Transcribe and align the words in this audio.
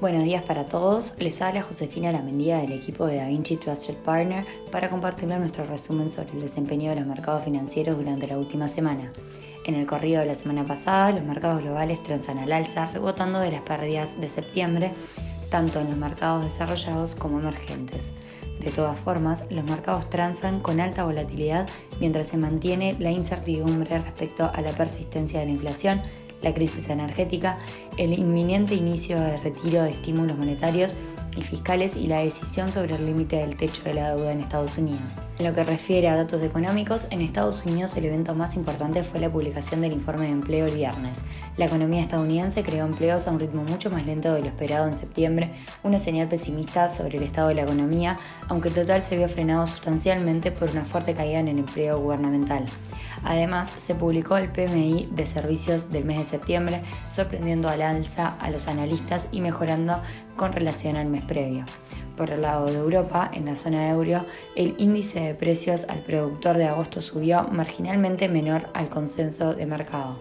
Buenos 0.00 0.22
días 0.22 0.44
para 0.44 0.64
todos, 0.64 1.16
les 1.18 1.42
habla 1.42 1.60
Josefina 1.60 2.12
Lamendía 2.12 2.58
del 2.58 2.70
equipo 2.70 3.04
de 3.06 3.16
DaVinci 3.16 3.56
Trusted 3.56 3.96
Partner 3.96 4.46
para 4.70 4.90
compartirles 4.90 5.40
nuestro 5.40 5.66
resumen 5.66 6.08
sobre 6.08 6.34
el 6.34 6.40
desempeño 6.40 6.90
de 6.90 7.00
los 7.00 7.06
mercados 7.06 7.42
financieros 7.42 7.96
durante 7.96 8.28
la 8.28 8.38
última 8.38 8.68
semana. 8.68 9.12
En 9.64 9.74
el 9.74 9.88
corrido 9.88 10.20
de 10.20 10.26
la 10.26 10.36
semana 10.36 10.64
pasada, 10.64 11.10
los 11.10 11.24
mercados 11.24 11.62
globales 11.62 12.00
transan 12.00 12.38
al 12.38 12.52
alza, 12.52 12.86
rebotando 12.86 13.40
de 13.40 13.50
las 13.50 13.62
pérdidas 13.62 14.20
de 14.20 14.28
septiembre, 14.28 14.92
tanto 15.50 15.80
en 15.80 15.88
los 15.88 15.96
mercados 15.96 16.44
desarrollados 16.44 17.16
como 17.16 17.40
emergentes. 17.40 18.12
De 18.60 18.70
todas 18.70 19.00
formas, 19.00 19.46
los 19.50 19.64
mercados 19.64 20.08
transan 20.10 20.60
con 20.60 20.78
alta 20.78 21.02
volatilidad 21.02 21.68
mientras 21.98 22.28
se 22.28 22.36
mantiene 22.36 22.94
la 23.00 23.10
incertidumbre 23.10 23.98
respecto 23.98 24.48
a 24.54 24.60
la 24.60 24.70
persistencia 24.70 25.40
de 25.40 25.46
la 25.46 25.52
inflación, 25.52 26.02
la 26.42 26.54
crisis 26.54 26.88
energética, 26.88 27.58
el 27.96 28.12
inminente 28.12 28.74
inicio 28.74 29.20
de 29.20 29.36
retiro 29.38 29.82
de 29.82 29.90
estímulos 29.90 30.38
monetarios 30.38 30.96
y 31.36 31.42
fiscales 31.42 31.96
y 31.96 32.06
la 32.06 32.20
decisión 32.20 32.72
sobre 32.72 32.96
el 32.96 33.06
límite 33.06 33.36
del 33.36 33.56
techo 33.56 33.82
de 33.84 33.94
la 33.94 34.14
deuda 34.14 34.32
en 34.32 34.40
Estados 34.40 34.78
Unidos. 34.78 35.14
En 35.38 35.46
lo 35.46 35.54
que 35.54 35.64
refiere 35.64 36.08
a 36.08 36.16
datos 36.16 36.42
económicos, 36.42 37.06
en 37.10 37.20
Estados 37.20 37.64
Unidos 37.64 37.96
el 37.96 38.06
evento 38.06 38.34
más 38.34 38.56
importante 38.56 39.04
fue 39.04 39.20
la 39.20 39.30
publicación 39.30 39.80
del 39.80 39.92
informe 39.92 40.26
de 40.26 40.32
empleo 40.32 40.66
el 40.66 40.74
viernes. 40.74 41.18
La 41.56 41.66
economía 41.66 42.02
estadounidense 42.02 42.62
creó 42.62 42.84
empleos 42.86 43.26
a 43.26 43.30
un 43.30 43.40
ritmo 43.40 43.62
mucho 43.64 43.90
más 43.90 44.04
lento 44.06 44.32
de 44.32 44.40
lo 44.40 44.46
esperado 44.46 44.86
en 44.86 44.96
septiembre, 44.96 45.52
una 45.82 45.98
señal 45.98 46.28
pesimista 46.28 46.88
sobre 46.88 47.18
el 47.18 47.24
estado 47.24 47.48
de 47.48 47.54
la 47.54 47.62
economía, 47.62 48.16
aunque 48.48 48.68
el 48.68 48.74
total 48.74 49.02
se 49.02 49.16
vio 49.16 49.28
frenado 49.28 49.66
sustancialmente 49.66 50.50
por 50.50 50.70
una 50.70 50.84
fuerte 50.84 51.14
caída 51.14 51.40
en 51.40 51.48
el 51.48 51.58
empleo 51.58 52.00
gubernamental. 52.00 52.64
Además, 53.24 53.72
se 53.76 53.94
publicó 53.94 54.36
el 54.36 54.50
PMI 54.50 55.08
de 55.12 55.26
servicios 55.26 55.90
del 55.90 56.04
mes 56.04 56.18
de 56.18 56.24
septiembre, 56.24 56.82
sorprendiendo 57.10 57.68
al 57.68 57.82
alza 57.82 58.36
a 58.40 58.50
los 58.50 58.68
analistas 58.68 59.28
y 59.32 59.40
mejorando 59.40 60.00
con 60.36 60.52
relación 60.52 60.96
al 60.96 61.06
mes 61.06 61.22
previo. 61.22 61.64
Por 62.16 62.30
el 62.30 62.42
lado 62.42 62.66
de 62.66 62.78
Europa, 62.78 63.30
en 63.32 63.44
la 63.44 63.56
zona 63.56 63.88
euro, 63.90 64.24
el 64.56 64.74
índice 64.78 65.20
de 65.20 65.34
precios 65.34 65.86
al 65.88 66.00
productor 66.00 66.56
de 66.56 66.66
agosto 66.66 67.00
subió 67.00 67.44
marginalmente 67.44 68.28
menor 68.28 68.70
al 68.74 68.88
consenso 68.88 69.54
de 69.54 69.66
mercado. 69.66 70.18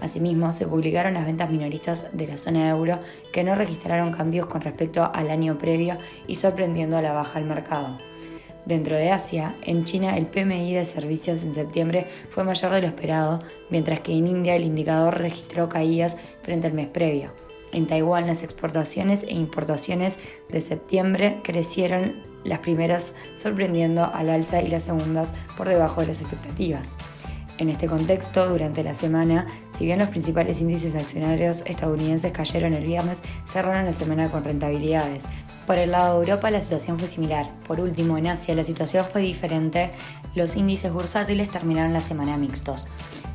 Asimismo, 0.00 0.52
se 0.52 0.66
publicaron 0.66 1.14
las 1.14 1.26
ventas 1.26 1.50
minoristas 1.50 2.06
de 2.12 2.26
la 2.26 2.38
zona 2.38 2.68
euro 2.70 3.00
que 3.32 3.44
no 3.44 3.54
registraron 3.54 4.12
cambios 4.12 4.46
con 4.46 4.60
respecto 4.62 5.10
al 5.12 5.30
año 5.30 5.58
previo 5.58 5.98
y 6.26 6.36
sorprendiendo 6.36 6.96
a 6.96 7.02
la 7.02 7.12
baja 7.12 7.38
al 7.38 7.44
mercado. 7.44 7.98
Dentro 8.66 8.96
de 8.96 9.10
Asia, 9.10 9.56
en 9.62 9.84
China 9.84 10.16
el 10.16 10.26
PMI 10.26 10.74
de 10.74 10.84
servicios 10.84 11.42
en 11.42 11.54
septiembre 11.54 12.06
fue 12.28 12.44
mayor 12.44 12.72
de 12.72 12.82
lo 12.82 12.86
esperado, 12.86 13.40
mientras 13.70 14.00
que 14.00 14.12
en 14.12 14.26
India 14.26 14.54
el 14.54 14.64
indicador 14.64 15.18
registró 15.18 15.68
caídas 15.68 16.16
frente 16.42 16.66
al 16.66 16.74
mes 16.74 16.88
previo. 16.88 17.32
En 17.72 17.86
Taiwán 17.86 18.26
las 18.26 18.42
exportaciones 18.42 19.22
e 19.22 19.32
importaciones 19.32 20.18
de 20.48 20.60
septiembre 20.60 21.40
crecieron 21.42 22.22
las 22.44 22.58
primeras 22.60 23.14
sorprendiendo 23.34 24.04
al 24.04 24.30
alza 24.30 24.60
y 24.62 24.68
las 24.68 24.84
segundas 24.84 25.34
por 25.56 25.68
debajo 25.68 26.00
de 26.00 26.08
las 26.08 26.20
expectativas. 26.20 26.96
En 27.60 27.68
este 27.68 27.88
contexto, 27.88 28.48
durante 28.48 28.82
la 28.82 28.94
semana, 28.94 29.46
si 29.76 29.84
bien 29.84 29.98
los 29.98 30.08
principales 30.08 30.62
índices 30.62 30.94
accionarios 30.94 31.62
estadounidenses 31.66 32.32
cayeron 32.32 32.72
el 32.72 32.86
viernes, 32.86 33.22
cerraron 33.44 33.84
la 33.84 33.92
semana 33.92 34.30
con 34.30 34.44
rentabilidades. 34.44 35.26
Por 35.66 35.76
el 35.76 35.90
lado 35.90 36.14
de 36.14 36.20
Europa 36.20 36.50
la 36.50 36.62
situación 36.62 36.98
fue 36.98 37.06
similar. 37.06 37.50
Por 37.68 37.78
último, 37.78 38.16
en 38.16 38.28
Asia 38.28 38.54
la 38.54 38.64
situación 38.64 39.04
fue 39.04 39.20
diferente. 39.20 39.90
Los 40.34 40.56
índices 40.56 40.90
bursátiles 40.90 41.50
terminaron 41.50 41.92
la 41.92 42.00
semana 42.00 42.38
mixtos. 42.38 42.88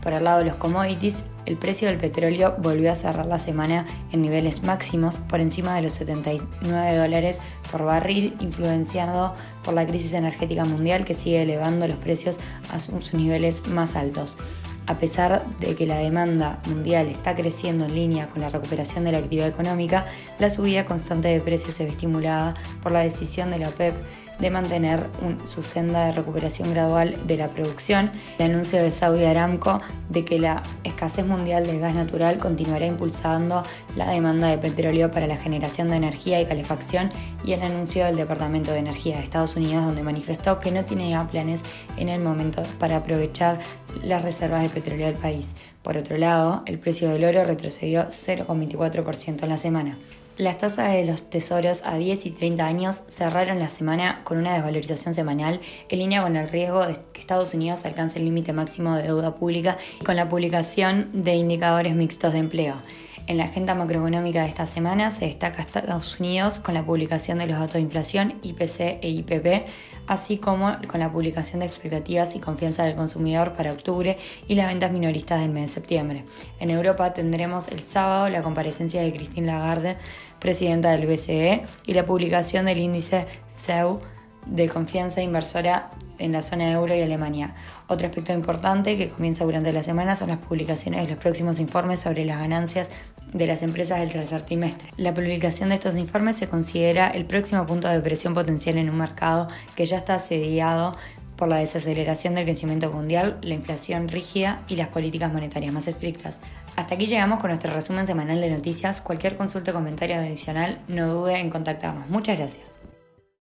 Por 0.06 0.14
el 0.14 0.24
lado 0.24 0.38
de 0.38 0.46
los 0.46 0.58
commodities, 0.58 1.24
el 1.48 1.58
precio 1.58 1.88
del 1.88 1.98
petróleo 1.98 2.56
volvió 2.60 2.92
a 2.92 2.96
cerrar 2.96 3.26
la 3.26 3.40
semana 3.40 3.88
en 4.12 4.22
niveles 4.22 4.62
máximos 4.62 5.18
por 5.18 5.40
encima 5.40 5.74
de 5.74 5.82
los 5.82 5.94
79 5.94 6.96
dólares 6.96 7.40
por 7.72 7.86
barril, 7.86 8.36
influenciado 8.40 9.34
por 9.64 9.74
la 9.74 9.88
crisis 9.88 10.14
energética 10.14 10.64
mundial 10.64 11.06
que 11.06 11.16
sigue 11.16 11.42
elevando 11.42 11.88
los 11.88 11.98
precios 11.98 12.40
a 12.72 12.78
sus 12.78 13.16
niveles 13.16 13.68
más 13.68 13.96
altos. 13.96 14.38
A 14.86 15.00
pesar 15.00 15.44
de 15.58 15.74
que 15.74 15.88
la 15.88 15.98
demanda 15.98 16.60
mundial 16.68 17.08
está 17.08 17.34
creciendo 17.34 17.86
en 17.86 17.96
línea 17.96 18.28
con 18.28 18.44
la 18.44 18.50
recuperación 18.50 19.06
de 19.06 19.12
la 19.12 19.18
actividad 19.18 19.48
económica, 19.48 20.06
la 20.38 20.52
subida 20.52 20.86
constante 20.86 21.30
de 21.30 21.42
precios 21.42 21.74
se 21.74 21.84
ve 21.84 21.90
estimulada 21.90 22.54
por 22.84 22.92
la 22.92 23.00
decisión 23.00 23.50
de 23.50 23.58
la 23.58 23.70
OPEP 23.70 23.96
de 24.40 24.50
mantener 24.50 25.08
su 25.46 25.64
senda 25.64 26.06
de 26.06 26.12
recuperación 26.12 26.72
gradual 26.72 27.16
de 27.26 27.38
la 27.38 27.48
producción, 27.50 28.12
el 28.38 28.52
anuncio 28.52 28.82
de 28.82 28.92
Saudi 28.92 29.26
Aramco 29.26 29.82
de 30.10 30.26
que 30.26 30.40
la 30.40 30.62
escasez 30.84 31.26
mundial 31.26 31.66
de 31.66 31.80
gas 31.80 31.96
natural 31.96 32.38
continuará 32.38 32.86
impulsando 32.86 33.64
la 33.96 34.10
demanda 34.10 34.48
de 34.48 34.58
petróleo 34.58 35.12
para 35.12 35.28
la 35.28 35.38
generación 35.38 35.90
de 35.90 35.98
energía 35.98 36.40
y 36.40 36.46
calefacción 36.46 37.12
y 37.44 37.54
el 37.54 37.64
anuncio 37.64 38.06
del 38.06 38.16
Departamento 38.16 38.72
de 38.72 38.80
Energía 38.80 39.18
de 39.18 39.24
Estados 39.24 39.56
Unidos 39.56 39.86
donde 39.86 40.04
manifestó 40.04 40.60
que 40.60 40.72
no 40.72 40.84
tiene 40.86 41.16
planes 41.32 41.64
en 41.98 42.10
el 42.10 42.22
momento 42.22 42.64
para 42.80 42.98
aprovechar 42.98 43.60
las 44.04 44.22
reservas 44.22 44.64
de 44.64 44.70
petróleo 44.70 45.08
del 45.08 45.18
país. 45.18 45.56
Por 45.86 45.98
otro 45.98 46.18
lado, 46.18 46.64
el 46.66 46.80
precio 46.80 47.10
del 47.10 47.26
oro 47.26 47.46
retrocedió 47.46 48.08
0,24% 48.08 49.44
en 49.44 49.50
la 49.50 49.58
semana. 49.60 50.00
Las 50.36 50.58
tasas 50.58 50.92
de 50.92 51.06
los 51.06 51.30
tesoros 51.30 51.84
a 51.86 51.96
10 51.96 52.26
y 52.26 52.32
30 52.32 52.66
años 52.66 53.04
cerraron 53.08 53.60
la 53.60 53.70
semana 53.70 54.22
con 54.24 54.40
una 54.40 54.56
desvalorización 54.56 55.14
semanal 55.14 55.62
en 55.88 56.00
línea 56.00 56.24
con 56.24 56.38
el 56.38 56.50
riesgo 56.50 56.88
de 56.88 56.98
que 57.14 57.22
Estados 57.22 57.54
Unidos 57.54 57.86
alcance 57.86 58.18
el 58.18 58.26
límite 58.26 58.52
máximo 58.52 58.96
de 58.96 59.04
deuda 59.04 59.36
pública 59.36 59.78
y 60.02 60.04
con 60.04 60.16
la 60.16 60.28
publicación 60.28 61.12
de 61.14 61.36
indicadores 61.36 61.96
mixtos 61.96 62.34
de 62.34 62.40
empleo. 62.40 62.78
En 63.28 63.38
la 63.38 63.46
agenda 63.46 63.74
macroeconómica 63.74 64.44
de 64.44 64.50
esta 64.50 64.68
semana 64.68 65.10
se 65.10 65.26
destaca 65.26 65.60
Estados 65.60 66.20
Unidos 66.20 66.60
con 66.60 66.76
la 66.76 66.86
publicación 66.86 67.40
de 67.40 67.48
los 67.48 67.58
datos 67.58 67.74
de 67.74 67.80
inflación, 67.80 68.36
IPC 68.44 69.00
e 69.02 69.10
IPP, 69.10 69.66
así 70.06 70.38
como 70.38 70.78
con 70.88 71.00
la 71.00 71.12
publicación 71.12 71.62
de 71.62 71.66
expectativas 71.66 72.36
y 72.36 72.40
confianza 72.40 72.84
del 72.84 72.96
consumidor 72.96 73.54
para 73.54 73.72
octubre 73.72 74.20
y 74.48 74.54
las 74.54 74.68
ventas 74.68 74.92
minoristas 74.92 75.42
del 75.42 75.50
mes 75.50 75.70
de 75.70 75.74
septiembre. 75.74 76.26
En 76.60 76.70
Europa 76.70 77.14
tendremos 77.14 77.70
el 77.70 77.82
sábado 77.82 78.30
la 78.30 78.44
comparecencia 78.44 79.02
de 79.02 79.12
Christine 79.12 79.48
Lagarde, 79.48 79.98
presidenta 80.40 80.92
del 80.92 81.08
BCE, 81.08 81.64
y 81.88 81.94
la 81.96 82.06
publicación 82.06 82.66
del 82.66 82.78
índice 82.78 83.26
CEU 83.50 84.02
de 84.46 84.70
confianza 84.70 85.22
inversora 85.22 85.90
en 86.18 86.32
la 86.32 86.42
zona 86.42 86.66
de 86.66 86.72
euro 86.72 86.96
y 86.96 87.02
Alemania. 87.02 87.56
Otro 87.88 88.08
aspecto 88.08 88.34
importante 88.34 88.98
que 88.98 89.10
comienza 89.10 89.44
durante 89.44 89.74
la 89.74 89.84
semana 89.84 90.16
son 90.16 90.30
las 90.30 90.38
publicaciones 90.38 91.04
de 91.04 91.14
los 91.14 91.22
próximos 91.22 91.60
informes 91.60 92.00
sobre 92.00 92.26
las 92.26 92.40
ganancias 92.40 92.92
de 93.34 93.48
las 93.48 93.64
empresas 93.64 94.00
del 94.00 94.12
tercer 94.12 94.44
trimestre. 94.44 94.90
La 94.98 95.14
publicación 95.14 95.70
de 95.70 95.76
estos 95.76 95.98
informes 95.98 96.38
se 96.38 96.48
considera 96.48 97.10
el 97.10 97.26
próximo 97.26 97.66
punto 97.66 97.88
de 97.88 98.00
presión 98.00 98.34
potencial 98.34 98.78
en 98.78 98.90
un 98.90 98.98
mercado 98.98 99.48
que 99.76 99.86
ya 99.86 99.98
está 99.98 100.16
asediado 100.16 100.96
por 101.36 101.50
la 101.50 101.58
desaceleración 101.58 102.36
del 102.36 102.46
crecimiento 102.46 102.90
mundial, 102.92 103.38
la 103.42 103.56
inflación 103.56 104.08
rígida 104.08 104.62
y 104.70 104.78
las 104.78 104.88
políticas 104.88 105.34
monetarias 105.34 105.74
más 105.74 105.88
estrictas. 105.88 106.40
Hasta 106.76 106.96
aquí 106.96 107.08
llegamos 107.08 107.40
con 107.40 107.50
nuestro 107.50 107.74
resumen 107.74 108.08
semanal 108.08 108.42
de 108.42 108.50
noticias. 108.50 109.02
Cualquier 109.02 109.36
consulta 109.36 109.72
o 109.72 109.74
comentario 109.74 110.16
adicional, 110.16 110.80
no 110.88 111.14
dude 111.14 111.40
en 111.40 111.50
contactarnos. 111.50 112.10
Muchas 112.10 112.38
gracias. 112.38 112.85